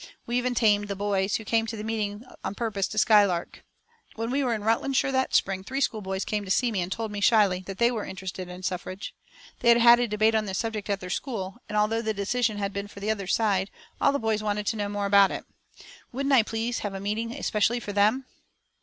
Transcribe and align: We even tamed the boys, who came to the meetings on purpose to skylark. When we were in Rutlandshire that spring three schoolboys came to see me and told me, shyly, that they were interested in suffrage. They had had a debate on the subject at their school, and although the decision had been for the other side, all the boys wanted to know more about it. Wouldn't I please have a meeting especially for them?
We 0.25 0.35
even 0.35 0.55
tamed 0.55 0.87
the 0.87 0.95
boys, 0.95 1.35
who 1.35 1.45
came 1.45 1.67
to 1.67 1.77
the 1.77 1.83
meetings 1.83 2.25
on 2.43 2.55
purpose 2.55 2.87
to 2.87 2.97
skylark. 2.97 3.63
When 4.15 4.31
we 4.31 4.43
were 4.43 4.55
in 4.55 4.63
Rutlandshire 4.63 5.11
that 5.11 5.35
spring 5.35 5.63
three 5.63 5.79
schoolboys 5.79 6.25
came 6.25 6.43
to 6.43 6.49
see 6.49 6.71
me 6.71 6.81
and 6.81 6.91
told 6.91 7.11
me, 7.11 7.21
shyly, 7.21 7.59
that 7.67 7.77
they 7.77 7.91
were 7.91 8.03
interested 8.03 8.49
in 8.49 8.63
suffrage. 8.63 9.13
They 9.59 9.69
had 9.69 9.77
had 9.77 9.99
a 9.99 10.07
debate 10.07 10.33
on 10.33 10.45
the 10.45 10.55
subject 10.55 10.89
at 10.89 11.01
their 11.01 11.11
school, 11.11 11.57
and 11.69 11.77
although 11.77 12.01
the 12.01 12.15
decision 12.15 12.57
had 12.57 12.73
been 12.73 12.87
for 12.87 12.99
the 12.99 13.11
other 13.11 13.27
side, 13.27 13.69
all 14.01 14.11
the 14.11 14.17
boys 14.17 14.41
wanted 14.41 14.65
to 14.65 14.75
know 14.75 14.89
more 14.89 15.05
about 15.05 15.29
it. 15.29 15.45
Wouldn't 16.11 16.33
I 16.33 16.41
please 16.41 16.79
have 16.79 16.95
a 16.95 16.99
meeting 16.99 17.31
especially 17.33 17.79
for 17.79 17.93
them? 17.93 18.25